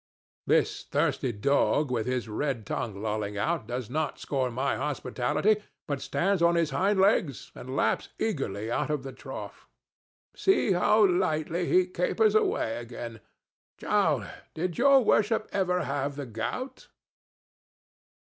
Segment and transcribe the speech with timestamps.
[0.47, 6.01] This thirsty dog with his red tongue lolling out does not scorn my hospitality, but
[6.01, 9.67] stands on his hind legs and laps eagerly out of the trough.
[10.35, 16.87] See how lightly he capers away again!—Jowler, did your worship ever have the gout?